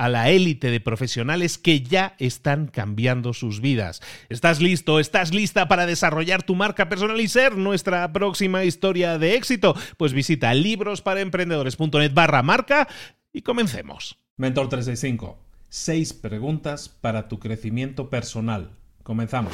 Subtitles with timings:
[0.00, 4.00] a la élite de profesionales que ya están cambiando sus vidas.
[4.30, 4.98] ¿Estás listo?
[4.98, 9.76] ¿Estás lista para desarrollar tu marca personal y ser nuestra próxima historia de éxito?
[9.98, 12.88] Pues visita librosparaemprendedores.net barra marca
[13.30, 14.16] y comencemos.
[14.38, 15.38] Mentor 365.
[15.68, 18.70] Seis preguntas para tu crecimiento personal.
[19.02, 19.52] Comenzamos.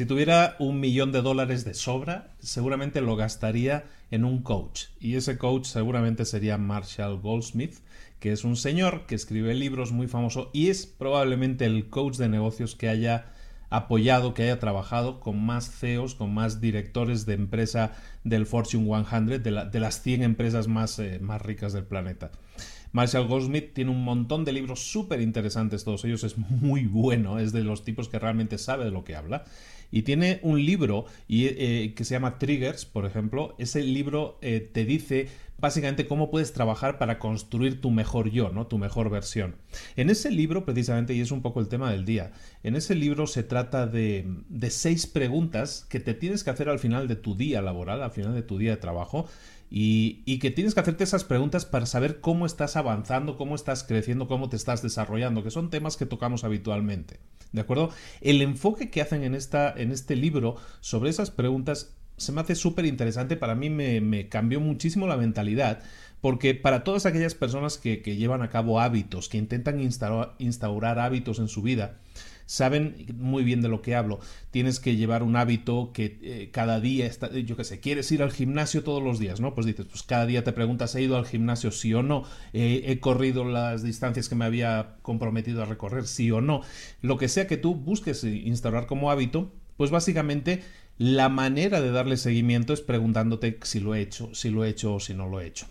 [0.00, 4.84] Si tuviera un millón de dólares de sobra, seguramente lo gastaría en un coach.
[4.98, 7.74] Y ese coach seguramente sería Marshall Goldsmith,
[8.18, 12.30] que es un señor que escribe libros muy famoso y es probablemente el coach de
[12.30, 13.26] negocios que haya
[13.68, 17.92] apoyado, que haya trabajado con más CEOs, con más directores de empresa
[18.24, 22.30] del Fortune 100, de, las 100 empresas más, eh, más ricas del planeta.
[22.92, 27.52] Marshall Goldsmith tiene un montón de libros súper interesantes, todos ellos es muy bueno, es
[27.52, 29.44] de los tipos que realmente sabe de lo que habla.
[29.90, 33.54] Y tiene un libro y, eh, que se llama Triggers, por ejemplo.
[33.58, 35.28] Ese libro eh, te dice
[35.58, 38.66] básicamente cómo puedes trabajar para construir tu mejor yo, ¿no?
[38.66, 39.56] Tu mejor versión.
[39.96, 43.26] En ese libro, precisamente, y es un poco el tema del día, en ese libro
[43.26, 47.36] se trata de, de seis preguntas que te tienes que hacer al final de tu
[47.36, 49.28] día laboral, al final de tu día de trabajo,
[49.70, 54.26] y, que tienes que hacerte esas preguntas para saber cómo estás avanzando, cómo estás creciendo,
[54.26, 57.20] cómo te estás desarrollando, que son temas que tocamos habitualmente.
[57.52, 57.90] ¿De acuerdo?
[58.20, 62.54] El enfoque que hacen en, esta, en este libro sobre esas preguntas se me hace
[62.54, 65.82] súper interesante, para mí me, cambió muchísimo la mentalidad,
[66.20, 71.38] porque para todas aquellas personas que, que llevan a cabo hábitos, que intentan instaurar hábitos
[71.38, 71.96] en su vida,
[72.50, 74.18] saben muy bien de lo que hablo.
[74.50, 78.24] Tienes que llevar un hábito que eh, cada día, está, yo qué sé, quieres ir
[78.24, 79.54] al gimnasio todos los días, ¿no?
[79.54, 82.24] Pues dices, pues cada día te preguntas, ¿he ido al gimnasio sí o no?
[82.52, 86.62] ¿He corrido las distancias que me había comprometido a recorrer sí o no?
[87.02, 90.64] Lo que sea que tú busques instaurar como hábito, pues básicamente
[90.98, 94.94] la manera de darle seguimiento es preguntándote si lo he hecho, si lo he hecho
[94.94, 95.66] o si no lo he hecho.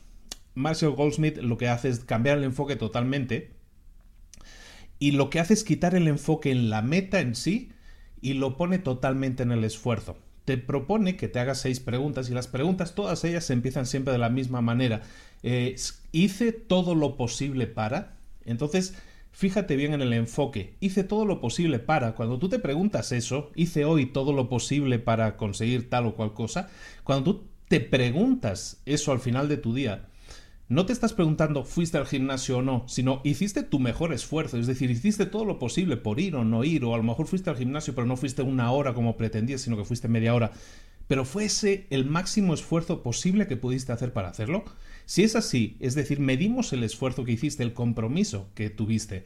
[0.56, 3.59] Marshall Goldsmith lo que hace es cambiar el enfoque totalmente
[5.00, 7.72] y lo que hace es quitar el enfoque en la meta en sí
[8.22, 10.18] y lo pone totalmente en el esfuerzo.
[10.46, 14.20] Te propone que te hagas seis preguntas y las preguntas todas ellas empiezan siempre de
[14.20, 15.02] la misma manera.
[15.42, 15.76] Eh,
[16.12, 18.18] hice todo lo posible para.
[18.46, 18.96] Entonces,
[19.32, 20.76] fíjate bien en el enfoque.
[20.82, 22.16] Hice todo lo posible para.
[22.16, 26.34] Cuando tú te preguntas eso, hice hoy todo lo posible para conseguir tal o cual
[26.34, 26.70] cosa.
[27.04, 30.10] Cuando tú te preguntas eso al final de tu día,
[30.70, 34.68] no te estás preguntando fuiste al gimnasio o no, sino hiciste tu mejor esfuerzo, es
[34.68, 37.50] decir, hiciste todo lo posible por ir o no ir, o a lo mejor fuiste
[37.50, 40.52] al gimnasio pero no fuiste una hora como pretendías, sino que fuiste media hora,
[41.08, 44.64] pero fue ese el máximo esfuerzo posible que pudiste hacer para hacerlo.
[45.08, 49.24] Si es así, es decir, medimos el esfuerzo que hiciste, el compromiso que tuviste.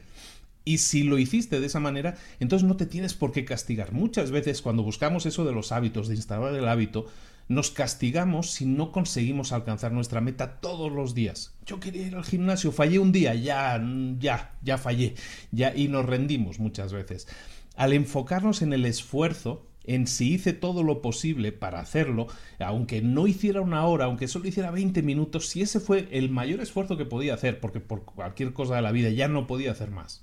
[0.64, 3.92] Y si lo hiciste de esa manera, entonces no te tienes por qué castigar.
[3.92, 7.06] Muchas veces cuando buscamos eso de los hábitos, de instalar el hábito,
[7.48, 11.54] nos castigamos si no conseguimos alcanzar nuestra meta todos los días.
[11.66, 13.82] Yo quería ir al gimnasio, fallé un día, ya,
[14.18, 15.14] ya, ya fallé,
[15.50, 17.28] ya, y nos rendimos muchas veces.
[17.76, 22.28] Al enfocarnos en el esfuerzo, en si hice todo lo posible para hacerlo,
[22.58, 26.60] aunque no hiciera una hora, aunque solo hiciera 20 minutos, si ese fue el mayor
[26.60, 29.90] esfuerzo que podía hacer, porque por cualquier cosa de la vida ya no podía hacer
[29.90, 30.22] más,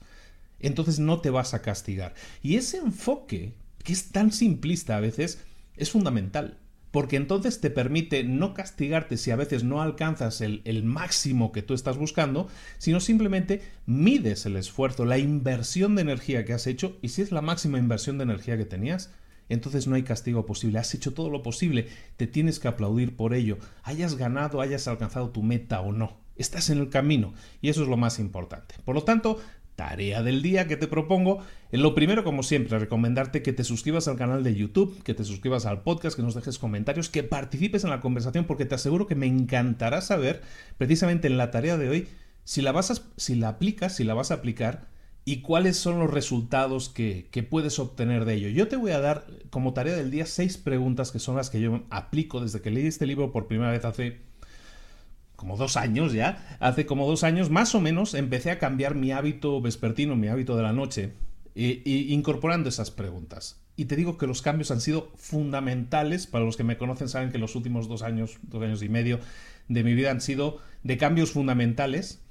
[0.61, 2.13] entonces no te vas a castigar.
[2.41, 3.53] Y ese enfoque,
[3.83, 5.39] que es tan simplista a veces,
[5.75, 6.57] es fundamental
[6.91, 11.73] porque entonces te permite no castigarte si a veces no alcanzas el, máximo que tú
[11.73, 17.09] estás buscando, sino simplemente mides el esfuerzo, la inversión de energía que has hecho, y
[17.09, 19.11] si es la máxima inversión de energía que tenías,
[19.47, 20.79] entonces no hay castigo posible.
[20.79, 21.87] Has hecho todo lo posible,
[22.17, 26.19] te tienes que aplaudir por ello, hayas ganado, hayas alcanzado tu meta o no.
[26.35, 28.75] Estás en el camino y eso es lo más importante.
[28.83, 29.39] Por lo tanto,
[29.81, 31.39] tarea del día que te propongo.
[31.71, 35.65] Lo primero, como siempre, recomendarte que te suscribas al canal de YouTube, que te suscribas
[35.65, 39.15] al podcast, que nos dejes comentarios, que participes en la conversación, porque te aseguro que
[39.15, 40.43] me encantará saber,
[40.77, 42.07] precisamente en la tarea de hoy,
[42.43, 44.87] si la, vas a, si la aplicas, si la vas a aplicar
[45.25, 48.49] y cuáles son los resultados que, que puedes obtener de ello.
[48.49, 51.59] Yo te voy a dar como tarea del día seis preguntas que son las que
[51.59, 54.21] yo aplico desde que leí este libro por primera vez hace
[55.41, 59.11] como dos años ya, hace como dos años más o menos empecé a cambiar mi
[59.11, 61.13] hábito vespertino, mi hábito de la noche,
[61.55, 63.59] incorporando esas preguntas.
[63.75, 66.27] Y te digo que los cambios han sido fundamentales.
[66.27, 69.19] Para los que me conocen saben que los últimos dos años, dos años y medio
[69.67, 72.21] de mi vida han sido de cambios fundamentales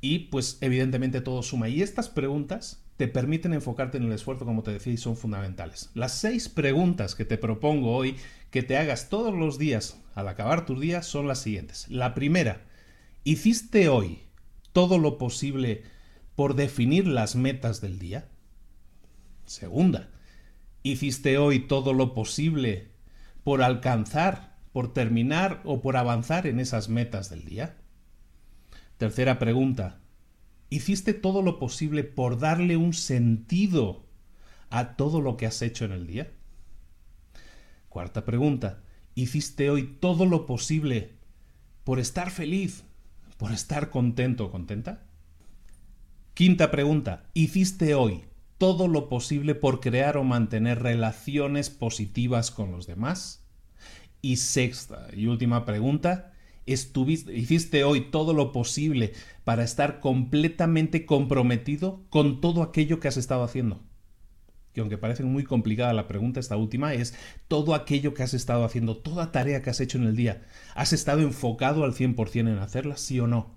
[0.00, 1.68] y pues evidentemente todo suma.
[1.68, 5.90] Y estas preguntas te permiten enfocarte en el esfuerzo, como te decía, y son fundamentales.
[5.94, 8.14] Las seis preguntas que te propongo hoy
[8.50, 11.88] que te hagas todos los días al acabar tus días son las siguientes.
[11.88, 12.62] La primera,
[13.24, 14.20] ¿hiciste hoy
[14.72, 15.84] todo lo posible
[16.34, 18.28] por definir las metas del día?
[19.46, 20.08] Segunda,
[20.82, 22.88] ¿hiciste hoy todo lo posible
[23.44, 27.76] por alcanzar, por terminar o por avanzar en esas metas del día?
[28.96, 30.00] Tercera pregunta,
[30.68, 34.06] ¿hiciste todo lo posible por darle un sentido
[34.70, 36.32] a todo lo que has hecho en el día?
[37.90, 38.84] Cuarta pregunta,
[39.16, 41.16] ¿hiciste hoy todo lo posible
[41.82, 42.84] por estar feliz,
[43.36, 45.08] por estar contento o contenta?
[46.34, 48.22] Quinta pregunta, ¿hiciste hoy
[48.58, 53.44] todo lo posible por crear o mantener relaciones positivas con los demás?
[54.22, 56.32] Y sexta y última pregunta,
[56.66, 63.42] ¿hiciste hoy todo lo posible para estar completamente comprometido con todo aquello que has estado
[63.42, 63.82] haciendo?
[64.72, 67.14] Que aunque parece muy complicada la pregunta, esta última, es
[67.48, 70.42] todo aquello que has estado haciendo, toda tarea que has hecho en el día,
[70.74, 73.54] ¿has estado enfocado al 100% en hacerla, sí o no?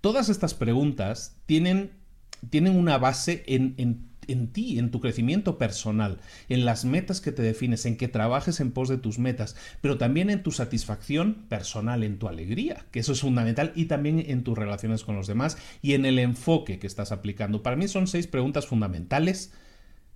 [0.00, 1.92] Todas estas preguntas tienen,
[2.50, 7.32] tienen una base en, en, en ti, en tu crecimiento personal, en las metas que
[7.32, 11.46] te defines, en que trabajes en pos de tus metas, pero también en tu satisfacción
[11.48, 15.26] personal, en tu alegría, que eso es fundamental, y también en tus relaciones con los
[15.26, 17.62] demás y en el enfoque que estás aplicando.
[17.62, 19.52] Para mí son seis preguntas fundamentales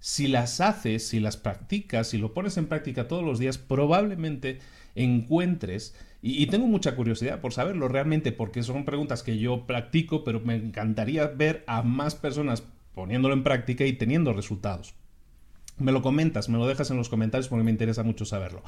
[0.03, 4.59] si las haces, si las practicas, si lo pones en práctica todos los días, probablemente
[4.97, 10.41] encuentres, y, tengo mucha curiosidad por saberlo realmente, porque son preguntas que yo practico, pero
[10.41, 12.65] me encantaría ver a más personas
[12.95, 14.95] poniéndolo en práctica y teniendo resultados.
[15.79, 18.63] Me lo comentas, me lo dejas en los comentarios porque me interesa mucho saberlo.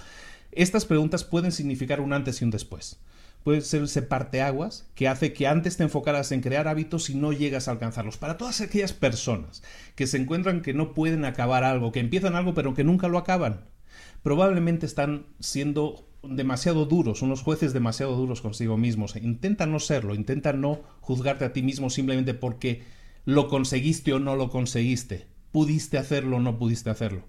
[0.52, 3.00] Estas preguntas pueden significar un antes y un después
[3.44, 7.32] puede ser ese parteaguas que hace que antes te enfocaras en crear hábitos y no
[7.32, 8.16] llegas a alcanzarlos.
[8.16, 9.62] Para todas aquellas personas
[9.94, 13.18] que se encuentran que no pueden acabar algo, que empiezan algo pero que nunca lo
[13.18, 13.66] acaban,
[14.22, 19.14] probablemente están siendo demasiado duros, unos jueces demasiado duros consigo mismos.
[19.16, 22.82] Intenta no serlo, intenta no juzgarte a ti mismo simplemente porque
[23.26, 27.24] lo conseguiste o no lo conseguiste, pudiste hacerlo o no pudiste hacerlo.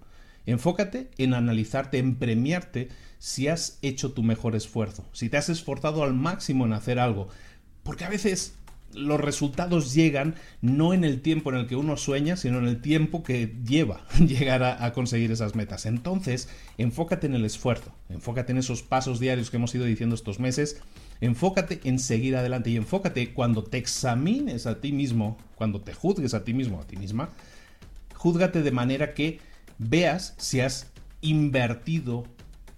[0.46, 2.88] Enfócate en analizarte, en premiarte
[3.18, 7.28] si has hecho tu mejor esfuerzo, si te has esforzado al máximo en hacer algo.
[7.82, 8.54] Porque a veces
[8.96, 12.80] los resultados llegan no en el tiempo en el que uno sueña, sino en el
[12.80, 15.86] tiempo que lleva llegar a, conseguir esas metas.
[15.86, 16.48] Entonces,
[16.78, 20.80] enfócate en el esfuerzo, enfócate en esos pasos diarios que hemos ido diciendo estos meses,
[21.20, 26.34] enfócate en seguir adelante y enfócate cuando te examines a ti mismo, cuando te juzgues
[26.34, 27.30] a ti mismo, a ti misma,
[28.14, 29.40] júzgate de manera que
[29.78, 30.90] veas si has
[31.20, 32.24] invertido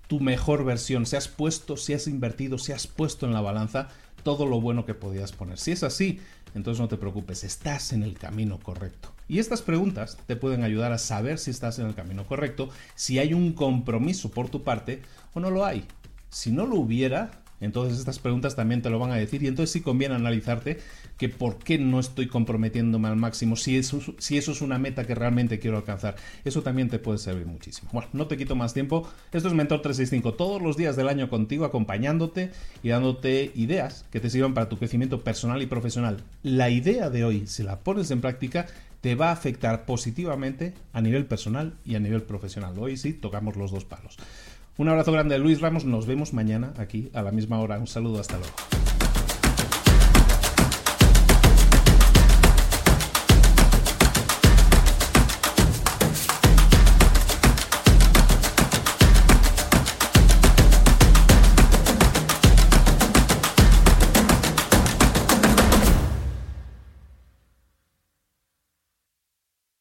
[0.06, 3.88] tu mejor versión, si has puesto, si has invertido, si has puesto en la balanza
[4.22, 5.58] todo lo bueno que podías poner.
[5.58, 6.20] Si es así,
[6.54, 9.12] entonces no te preocupes, estás en el camino correcto.
[9.28, 13.18] Y estas preguntas te pueden ayudar a saber si estás en el camino correcto, si
[13.18, 15.02] hay un compromiso por tu parte
[15.34, 15.86] o no lo hay.
[16.30, 19.72] Si no lo hubiera, Entonces estas preguntas también te lo van a decir y entonces
[19.72, 20.78] sí conviene analizarte
[21.16, 25.04] que por qué no estoy comprometiéndome al máximo, si eso, si eso es una meta
[25.04, 26.16] que realmente quiero alcanzar.
[26.44, 27.90] Eso también te puede servir muchísimo.
[27.92, 29.08] Bueno, no te quito más tiempo.
[29.32, 34.20] Esto es Mentor 365, todos los días del año contigo, acompañándote y dándote ideas que
[34.20, 36.22] te sirvan para tu crecimiento personal y profesional.
[36.42, 38.66] La idea de hoy, si la pones en práctica,
[39.00, 42.78] te va a afectar positivamente a nivel personal y a nivel profesional.
[42.78, 44.16] Hoy sí tocamos los dos palos.
[44.78, 47.80] Un abrazo grande de Luis Ramos, nos vemos mañana aquí a la misma hora.
[47.80, 48.77] Un saludo, hasta luego.